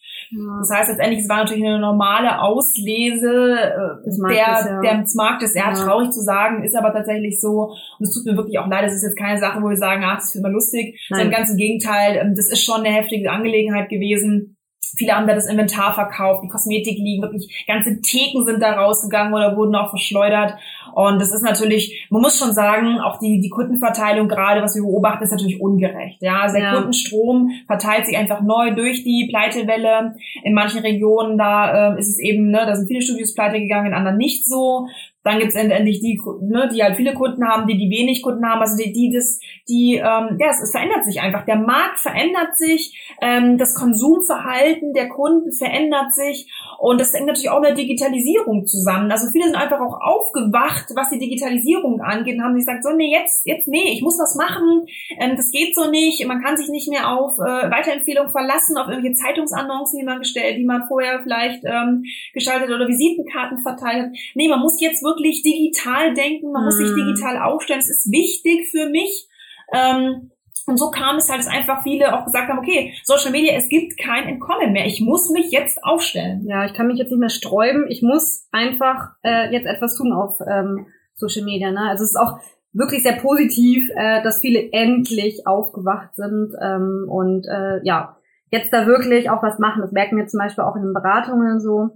[0.61, 5.01] Das heißt letztendlich, es war natürlich eine normale Auslese äh, des Marktes, der, ja.
[5.01, 5.55] des Marktes.
[5.55, 7.75] Ja, ja, traurig zu sagen, ist aber tatsächlich so.
[7.99, 10.03] Und es tut mir wirklich auch leid, es ist jetzt keine Sache, wo wir sagen,
[10.05, 11.01] ach, das ist immer lustig.
[11.09, 14.57] Sondern ganz im Gegenteil, ähm, das ist schon eine heftige Angelegenheit gewesen.
[14.97, 19.35] Viele haben da das Inventar verkauft, die Kosmetik liegen, wirklich ganze Theken sind da rausgegangen
[19.35, 20.55] oder wurden auch verschleudert.
[20.95, 24.83] Und das ist natürlich, man muss schon sagen, auch die, die Kundenverteilung gerade, was wir
[24.83, 26.21] beobachten, ist natürlich ungerecht.
[26.21, 26.75] Ja, also der ja.
[26.75, 30.15] Kundenstrom verteilt sich einfach neu durch die Pleitewelle.
[30.45, 33.89] In manchen Regionen, da äh, ist es eben, ne, da sind viele Studios pleite gegangen,
[33.89, 34.87] in anderen nicht so.
[35.27, 38.61] Dann gibt's endlich die, ne, die halt viele Kunden haben, die die wenig Kunden haben,
[38.61, 41.45] also die, die das, die, ähm, ja, es, es verändert sich einfach.
[41.45, 47.51] Der Markt verändert sich, ähm, das Konsumverhalten der Kunden verändert sich und das hängt natürlich
[47.51, 49.11] auch mit der Digitalisierung zusammen.
[49.11, 53.13] Also viele sind einfach auch aufgewacht, was die Digitalisierung angeht und haben gesagt, so, nee,
[53.13, 54.87] jetzt, jetzt, nee, ich muss was machen,
[55.19, 58.89] ähm, das geht so nicht, man kann sich nicht mehr auf äh, Weiterempfehlungen verlassen, auf
[58.89, 64.13] irgendwelche Zeitungsannoncen, die man gestellt, die man vorher vielleicht ähm, gestaltet oder Visitenkarten verteilt hat.
[64.35, 66.67] Nee, man muss jetzt wirklich wirklich digital denken, man mhm.
[66.67, 67.07] muss sich mhm.
[67.07, 69.29] digital aufstellen, es ist wichtig für mich.
[69.73, 70.31] Ähm,
[70.67, 73.69] und so kam es halt, dass einfach viele auch gesagt haben, okay, Social Media, es
[73.69, 74.87] gibt kein Entkommen mehr.
[74.87, 76.45] Ich muss mich jetzt aufstellen.
[76.47, 77.87] Ja, ich kann mich jetzt nicht mehr sträuben.
[77.89, 81.71] Ich muss einfach äh, jetzt etwas tun auf ähm, Social Media.
[81.71, 81.89] Ne?
[81.89, 82.41] Also es ist auch
[82.73, 88.17] wirklich sehr positiv, äh, dass viele endlich aufgewacht sind ähm, und äh, ja,
[88.51, 89.83] jetzt da wirklich auch was machen.
[89.83, 91.91] Das merken wir zum Beispiel auch in den Beratungen so.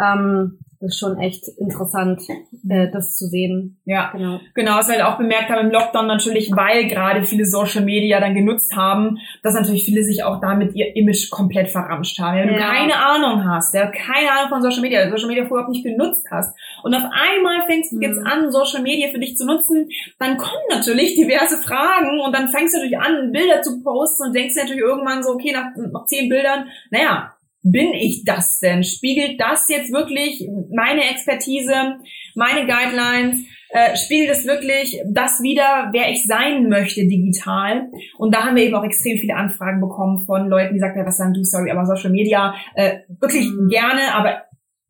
[0.00, 2.22] Ähm, das ist schon echt interessant,
[2.68, 3.78] äh, das zu sehen.
[3.84, 4.40] Ja, genau.
[4.54, 8.20] Genau, was wir halt auch bemerkt haben im Lockdown natürlich, weil gerade viele Social Media
[8.20, 12.38] dann genutzt haben, dass natürlich viele sich auch damit ihr Image komplett verramscht haben.
[12.38, 12.54] Wenn ja.
[12.54, 16.26] du keine Ahnung hast, ja, keine Ahnung von Social Media, Social Media vorher nicht genutzt
[16.30, 18.26] hast und auf einmal fängst du jetzt mhm.
[18.26, 22.74] an, Social Media für dich zu nutzen, dann kommen natürlich diverse Fragen und dann fängst
[22.74, 26.28] du natürlich an, Bilder zu posten und denkst natürlich irgendwann so, okay, nach, nach zehn
[26.28, 27.35] Bildern, naja,
[27.70, 28.84] bin ich das denn?
[28.84, 31.98] Spiegelt das jetzt wirklich meine Expertise,
[32.34, 33.40] meine Guidelines?
[33.70, 37.88] Äh, spiegelt es wirklich das wieder, wer ich sein möchte digital?
[38.18, 41.06] Und da haben wir eben auch extrem viele Anfragen bekommen von Leuten, die sagten, ja,
[41.06, 43.68] was sagen du, sorry, aber Social Media äh, wirklich mhm.
[43.68, 44.42] gerne, aber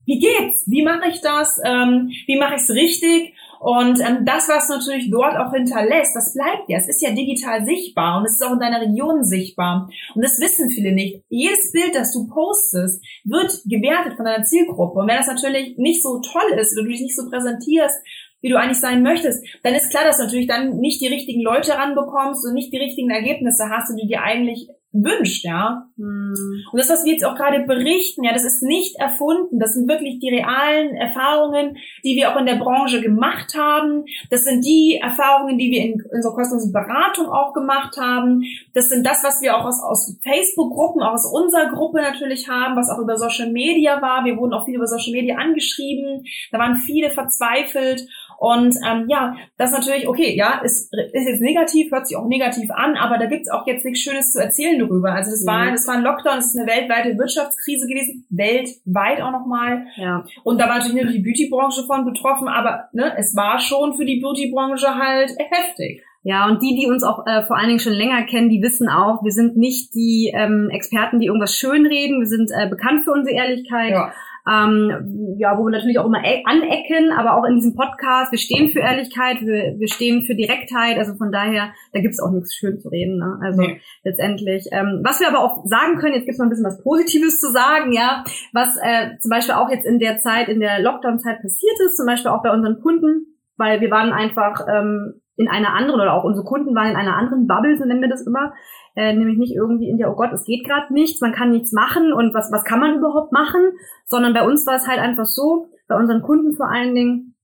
[0.05, 0.65] wie geht's?
[0.69, 1.59] Wie mache ich das?
[1.65, 3.35] Ähm, wie mache ich es richtig?
[3.67, 6.79] Und ähm, das, was natürlich dort auch hinterlässt, das bleibt ja.
[6.79, 9.91] Es ist ja digital sichtbar und es ist auch in deiner Region sichtbar.
[10.15, 11.25] Und das wissen viele nicht.
[11.31, 15.01] Jedes Bild, das du postest, wird gewertet von deiner Zielgruppe.
[15.01, 17.97] Und wenn das natürlich nicht so toll ist, oder du dich nicht so präsentierst,
[18.41, 21.43] wie du eigentlich sein möchtest, dann ist klar, dass du natürlich dann nicht die richtigen
[21.43, 24.69] Leute ranbekommst und nicht die richtigen Ergebnisse hast, die du dir eigentlich
[25.05, 25.89] wünscht, ja.
[25.97, 26.35] Hm.
[26.73, 29.59] Und das, was wir jetzt auch gerade berichten, ja, das ist nicht erfunden.
[29.59, 34.05] Das sind wirklich die realen Erfahrungen, die wir auch in der Branche gemacht haben.
[34.31, 38.43] Das sind die Erfahrungen, die wir in unserer kostenlosen Beratung auch gemacht haben.
[38.75, 42.77] Das sind das, was wir auch aus, aus Facebook-Gruppen, auch aus unserer Gruppe natürlich haben,
[42.77, 44.25] was auch über Social Media war.
[44.25, 46.25] Wir wurden auch viel über Social Media angeschrieben.
[46.51, 48.07] Da waren viele verzweifelt.
[48.39, 52.71] Und ähm, ja, das natürlich, okay, ja, ist, ist jetzt negativ, hört sich auch negativ
[52.71, 55.13] an, aber da gibt's auch jetzt nichts Schönes zu erzählen darüber.
[55.13, 55.73] Also das war, mhm.
[55.73, 59.87] das war ein Lockdown, das ist eine weltweite Wirtschaftskrise gewesen, weltweit auch nochmal.
[59.97, 60.25] Ja.
[60.45, 64.05] Und da war natürlich nur die Beauty-Branche von betroffen, aber ne, es war schon für
[64.05, 66.03] die Beauty-Branche halt heftig.
[66.23, 68.89] Ja, und die, die uns auch äh, vor allen Dingen schon länger kennen, die wissen
[68.89, 72.19] auch, wir sind nicht die ähm, Experten, die irgendwas schönreden.
[72.19, 73.93] Wir sind äh, bekannt für unsere Ehrlichkeit.
[73.93, 74.13] Ja
[74.49, 78.39] ähm, ja, wo wir natürlich auch immer e-, anecken, aber auch in diesem Podcast, wir
[78.39, 82.55] stehen für Ehrlichkeit, wir, wir stehen für Direktheit, also von daher, da gibt's auch nichts
[82.55, 83.19] schön zu reden.
[83.19, 83.39] Ne?
[83.43, 83.81] Also nee.
[84.05, 84.67] letztendlich.
[84.71, 87.51] Ähm, was wir aber auch sagen können, jetzt gibt's mal ein bisschen was Positives zu
[87.51, 91.77] sagen, ja, was äh, zum Beispiel auch jetzt in der Zeit, in der Lockdown-Zeit passiert
[91.85, 96.01] ist, zum Beispiel auch bei unseren Kunden, weil wir waren einfach ähm, in einer anderen
[96.01, 98.53] oder auch unsere Kunden waren in einer anderen Bubble, so nennen wir das immer,
[98.97, 101.73] äh, nämlich nicht irgendwie in der, oh Gott, es geht gerade nichts, man kann nichts
[101.73, 103.63] machen und was, was kann man überhaupt machen,
[104.07, 107.35] sondern bei uns war es halt einfach so, bei unseren Kunden vor allen Dingen,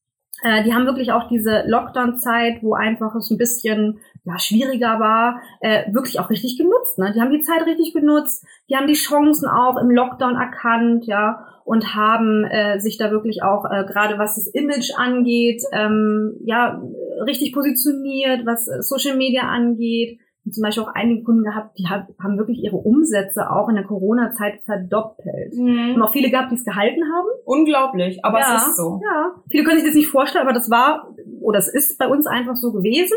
[0.42, 5.40] äh, die haben wirklich auch diese Lockdown-Zeit, wo einfach es ein bisschen ja, schwieriger war,
[5.60, 6.98] äh, wirklich auch richtig genutzt.
[6.98, 7.12] Ne?
[7.14, 11.46] Die haben die Zeit richtig genutzt, die haben die Chancen auch im Lockdown erkannt, ja,
[11.64, 16.82] und haben äh, sich da wirklich auch, äh, gerade was das Image angeht, ähm, ja,
[17.24, 20.18] richtig positioniert, was Social Media angeht,
[20.50, 24.62] zum Beispiel auch einige Kunden gehabt, die haben wirklich ihre Umsätze auch in der Corona-Zeit
[24.64, 25.54] verdoppelt.
[25.54, 25.94] Mhm.
[25.94, 27.28] Haben auch viele gehabt, die es gehalten haben.
[27.44, 29.00] Unglaublich, aber ja, es ist so.
[29.04, 31.08] Ja, viele können sich das nicht vorstellen, aber das war
[31.40, 33.16] oder es ist bei uns einfach so gewesen.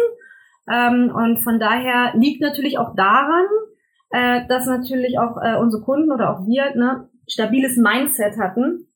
[0.72, 3.46] Ähm, und von daher liegt natürlich auch daran,
[4.12, 8.88] äh, dass natürlich auch äh, unsere Kunden oder auch wir ne, stabiles Mindset hatten.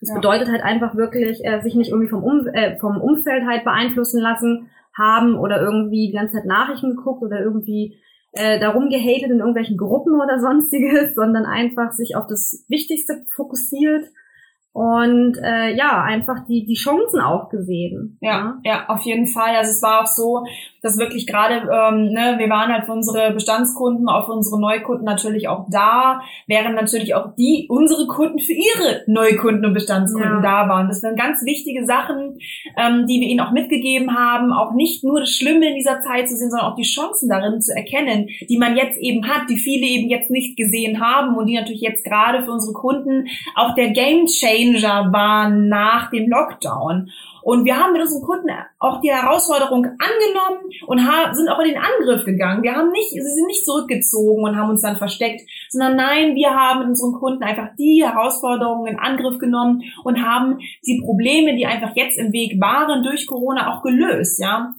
[0.00, 0.14] Das ja.
[0.16, 4.20] bedeutet halt einfach wirklich, äh, sich nicht irgendwie vom, um äh, vom Umfeld halt beeinflussen
[4.20, 7.98] lassen, haben oder irgendwie die ganze Zeit Nachrichten geguckt oder irgendwie
[8.32, 14.04] äh, darum gehatet in irgendwelchen Gruppen oder sonstiges, sondern einfach sich auf das Wichtigste fokussiert
[14.76, 18.18] und äh, ja, einfach die, die Chancen auch gesehen.
[18.20, 19.56] Ja, ja, ja, auf jeden Fall.
[19.56, 20.44] Also es war auch so,
[20.86, 25.04] dass wirklich gerade, ähm, ne, wir waren halt für unsere Bestandskunden, auch für unsere Neukunden
[25.04, 30.64] natürlich auch da, während natürlich auch die, unsere Kunden für ihre Neukunden und Bestandskunden ja.
[30.64, 30.88] da waren.
[30.88, 32.38] Das waren ganz wichtige Sachen,
[32.76, 36.28] ähm, die wir ihnen auch mitgegeben haben, auch nicht nur das Schlimme in dieser Zeit
[36.28, 39.58] zu sehen, sondern auch die Chancen darin zu erkennen, die man jetzt eben hat, die
[39.58, 43.74] viele eben jetzt nicht gesehen haben und die natürlich jetzt gerade für unsere Kunden auch
[43.74, 47.10] der Game Changer waren nach dem Lockdown.
[47.46, 50.98] Und wir haben mit unseren Kunden auch die Herausforderung angenommen und
[51.36, 52.64] sind auch in den Angriff gegangen.
[52.64, 56.50] Wir haben nicht, sie sind nicht zurückgezogen und haben uns dann versteckt, sondern nein, wir
[56.50, 61.66] haben mit unseren Kunden einfach die Herausforderungen in Angriff genommen und haben die Probleme, die
[61.66, 64.74] einfach jetzt im Weg waren durch Corona auch gelöst, ja.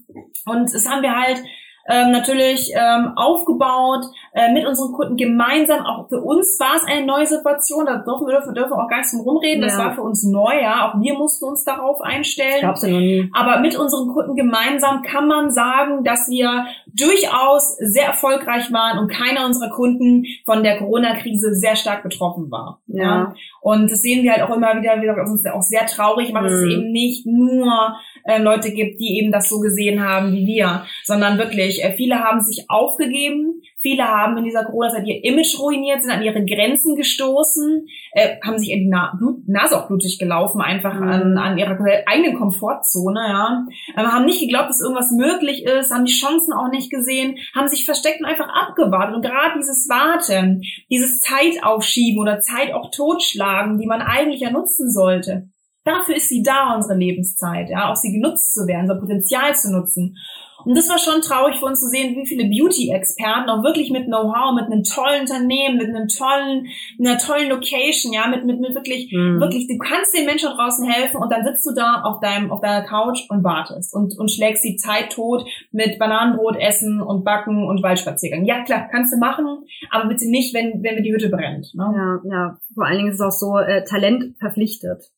[0.45, 1.41] Und das haben wir halt
[1.89, 5.85] ähm, natürlich ähm, aufgebaut äh, mit unseren Kunden gemeinsam.
[5.85, 7.85] Auch für uns war es eine neue Situation.
[7.85, 9.61] Da dürfen wir dürfen, dürfen auch gar nicht drum rumreden.
[9.61, 9.67] Ja.
[9.67, 10.61] Das war für uns neu.
[10.61, 12.61] Ja, auch wir mussten uns darauf einstellen.
[12.61, 13.29] Du noch nie.
[13.33, 19.09] Aber mit unseren Kunden gemeinsam kann man sagen, dass wir durchaus sehr erfolgreich waren und
[19.09, 22.81] keiner unserer Kunden von der Corona-Krise sehr stark betroffen war.
[22.87, 23.03] Ja.
[23.03, 23.33] ja.
[23.61, 26.47] Und das sehen wir halt auch immer wieder, wieder uns auch sehr traurig macht, mhm.
[26.47, 30.45] dass es eben nicht nur äh, Leute gibt, die eben das so gesehen haben wie
[30.45, 35.59] wir, sondern wirklich, äh, viele haben sich aufgegeben, viele haben in dieser Corona-Zeit ihr Image
[35.59, 39.87] ruiniert, sind an ihre Grenzen gestoßen, äh, haben sich in die Na Blut Nase auch
[39.87, 41.07] blutig gelaufen, einfach mhm.
[41.07, 43.65] an, an ihrer eigenen Komfortzone, ja.
[43.95, 47.67] Äh, haben nicht geglaubt, dass irgendwas möglich ist, haben die Chancen auch nicht gesehen, haben
[47.67, 49.15] sich versteckt und einfach abgewartet.
[49.15, 54.91] Und gerade dieses Warten, dieses Zeitaufschieben oder Zeit auch totschlagen, die man eigentlich ja nutzen
[54.91, 55.49] sollte,
[55.87, 59.71] Dafür ist sie da, unsere Lebenszeit, ja, auch sie genutzt zu werden, unser Potenzial zu
[59.71, 60.17] nutzen.
[60.65, 64.07] Und das war schon traurig für uns zu sehen, wie viele Beauty-Experten auch wirklich mit
[64.07, 66.67] Know-how, mit einem tollen Unternehmen, mit einem tollen,
[66.99, 69.39] einer tollen Location, ja, mit, mit, mit wirklich, mhm.
[69.39, 72.59] wirklich, du kannst den Menschen draußen helfen und dann sitzt du da auf deinem, auf
[72.59, 77.65] deiner Couch und wartest und, und schlägst die Zeit tot mit Bananenbrot essen und Backen
[77.65, 78.43] und Waldspaziergang.
[78.43, 79.45] Ja, klar, kannst du machen,
[79.89, 81.73] aber bitte nicht, wenn, wenn mir die Hütte brennt.
[81.75, 81.93] Ne?
[81.95, 82.57] Ja, ja.
[82.73, 85.11] Vor allen Dingen ist es auch so, äh, Talent verpflichtet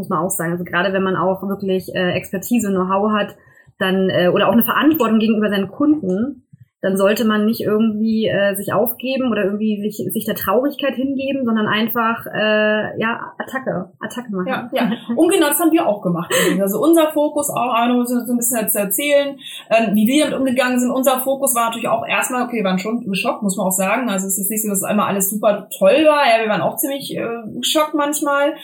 [0.00, 0.52] muss man auch sagen.
[0.52, 3.36] Also gerade wenn man auch wirklich äh, Expertise, Know-how hat,
[3.78, 6.42] dann äh, oder auch eine Verantwortung gegenüber seinen Kunden,
[6.82, 11.44] dann sollte man nicht irgendwie äh, sich aufgeben oder irgendwie sich, sich der Traurigkeit hingeben,
[11.44, 14.46] sondern einfach äh, ja Attacke, Attacke machen.
[14.48, 14.90] Ja, ja.
[15.16, 16.32] Und genau das haben wir auch gemacht.
[16.58, 20.80] Also unser Fokus auch, Arno, so ein bisschen zu erzählen, ähm, wie wir damit umgegangen
[20.80, 20.90] sind.
[20.90, 24.08] Unser Fokus war natürlich auch erstmal, okay, wir waren schon geschockt, muss man auch sagen.
[24.08, 26.24] Also es ist nicht so, dass einmal alles super toll war.
[26.26, 27.26] Ja, wir waren auch ziemlich äh,
[27.58, 28.54] geschockt manchmal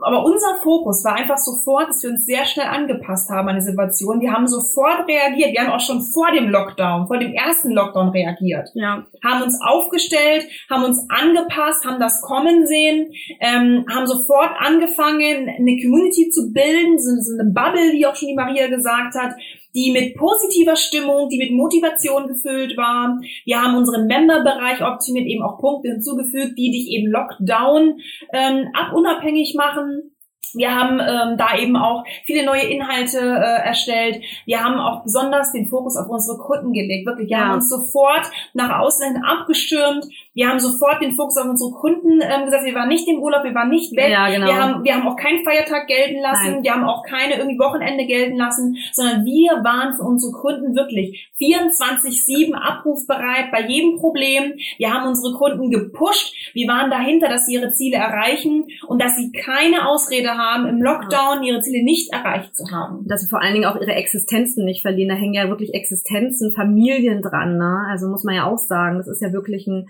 [0.00, 3.62] Aber unser Fokus war einfach sofort, dass wir uns sehr schnell angepasst haben an die
[3.62, 4.20] Situation.
[4.20, 5.52] Wir haben sofort reagiert.
[5.52, 8.70] Wir haben auch schon vor dem Lockdown, vor dem ersten Lockdown reagiert.
[8.74, 9.06] Ja.
[9.22, 15.80] Haben uns aufgestellt, haben uns angepasst, haben das kommen sehen, ähm, haben sofort angefangen, eine
[15.80, 19.34] Community zu bilden, so, so eine Bubble, wie auch schon die Maria gesagt hat
[19.74, 23.18] die mit positiver Stimmung, die mit Motivation gefüllt war.
[23.44, 27.98] Wir haben unseren Member-Bereich optimiert, eben auch Punkte hinzugefügt, die dich eben Lockdown
[28.32, 30.13] ähm, abunabhängig machen.
[30.54, 34.22] Wir haben ähm, da eben auch viele neue Inhalte äh, erstellt.
[34.46, 37.06] Wir haben auch besonders den Fokus auf unsere Kunden gelegt.
[37.06, 37.44] Wirklich, wir ja.
[37.44, 40.06] haben uns sofort nach außen abgestürmt.
[40.34, 42.64] Wir haben sofort den Fokus auf unsere Kunden ähm, gesagt.
[42.64, 44.10] Wir waren nicht im Urlaub, wir waren nicht weg.
[44.10, 44.46] Ja, genau.
[44.46, 46.52] Wir haben, wir haben auch keinen Feiertag gelten lassen.
[46.52, 46.62] Nein.
[46.62, 51.30] Wir haben auch keine irgendwie Wochenende gelten lassen, sondern wir waren für unsere Kunden wirklich
[51.38, 54.54] 24/7 abrufbereit bei jedem Problem.
[54.78, 56.34] Wir haben unsere Kunden gepusht.
[56.54, 60.80] Wir waren dahinter, dass sie ihre Ziele erreichen und dass sie keine Ausrede haben, im
[60.80, 63.04] Lockdown ihre Ziele nicht erreicht zu haben.
[63.06, 65.10] Dass sie vor allen Dingen auch ihre Existenzen nicht verlieren.
[65.10, 67.58] Da hängen ja wirklich Existenzen, Familien dran.
[67.58, 67.86] Ne?
[67.90, 69.88] Also muss man ja auch sagen, das ist ja wirklich ein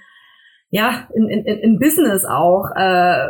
[0.74, 3.28] ja, in, in, in Business auch, äh,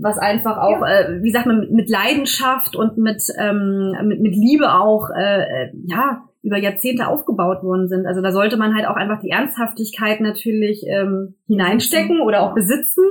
[0.00, 1.00] was einfach auch, ja.
[1.00, 5.72] äh, wie sagt man, mit Leidenschaft und mit, ähm, mit, mit Liebe auch, äh, äh,
[5.86, 8.06] ja, über Jahrzehnte aufgebaut worden sind.
[8.06, 13.04] Also da sollte man halt auch einfach die Ernsthaftigkeit natürlich ähm, hineinstecken oder auch besitzen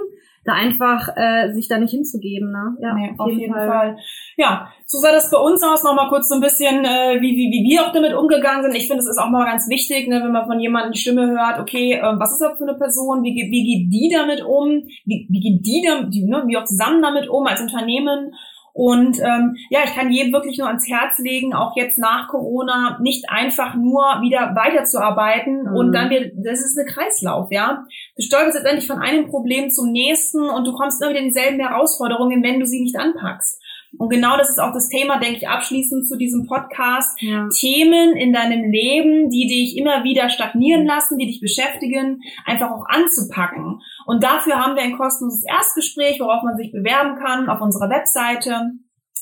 [0.48, 2.52] da einfach äh, sich da nicht hinzugeben.
[2.52, 2.78] Ne?
[2.80, 3.68] Ja, nee, auf, jeden, jeden Fall.
[3.68, 3.98] Fall.
[4.38, 5.84] Ja, so sah das bei uns aus.
[5.84, 8.74] Nochmal kurz so ein bisschen, äh, wie, wie, wie wir auch damit umgegangen sind.
[8.76, 11.60] Ich finde, es ist auch mal ganz wichtig, ne, wenn man von jemandem Stimme hört,
[11.60, 13.24] okay, äh, was ist das für eine Person?
[13.24, 14.88] Wie, wie geht die damit um?
[15.04, 18.34] Wie, wie geht die, damit, die ne, wie auch zusammen damit um als Unternehmen?
[18.78, 23.00] Und ähm, ja, ich kann jedem wirklich nur ans Herz legen, auch jetzt nach Corona
[23.02, 25.76] nicht einfach nur wieder weiterzuarbeiten mhm.
[25.76, 27.88] und dann wir, das ist ein Kreislauf, ja.
[28.16, 31.60] Du stolperst letztendlich von einem Problem zum nächsten und du kommst immer wieder in dieselben
[31.60, 33.60] Herausforderungen, wenn du sie nicht anpackst.
[33.98, 37.20] Und genau das ist auch das Thema, denke ich, abschließend zu diesem Podcast.
[37.22, 37.48] Ja.
[37.50, 42.86] Themen in deinem Leben, die dich immer wieder stagnieren lassen, die dich beschäftigen, einfach auch
[42.88, 43.80] anzupacken.
[44.08, 48.72] Und dafür haben wir ein kostenloses Erstgespräch, worauf man sich bewerben kann auf unserer Webseite.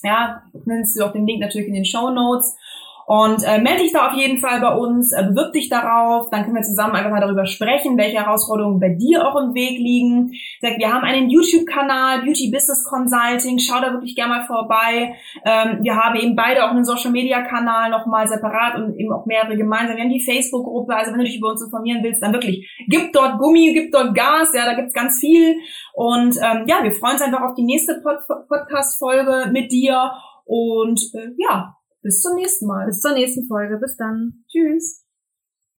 [0.03, 2.55] Ja, nennst du auch den Link natürlich in den Show Notes.
[3.05, 6.43] Und äh, melde dich da auf jeden Fall bei uns, äh, bewirb dich darauf, dann
[6.43, 10.31] können wir zusammen einfach mal darüber sprechen, welche Herausforderungen bei dir auch im Weg liegen.
[10.61, 15.15] Wir haben einen YouTube-Kanal, Beauty Business Consulting, schau da wirklich gerne mal vorbei.
[15.45, 19.97] Ähm, wir haben eben beide auch einen Social-Media-Kanal nochmal separat und eben auch mehrere gemeinsam.
[19.97, 23.13] Wir haben die Facebook-Gruppe, also wenn du dich über uns informieren willst, dann wirklich, gib
[23.13, 25.57] dort Gummi, gib dort Gas, ja, da gibt's ganz viel.
[25.93, 30.11] Und ähm, ja, wir freuen uns einfach auf die nächste Pod Podcast-Folge mit dir.
[30.45, 32.85] Und äh, ja, bis zum nächsten Mal.
[32.85, 33.77] Bis zur nächsten Folge.
[33.77, 34.45] Bis dann.
[34.47, 35.04] Tschüss.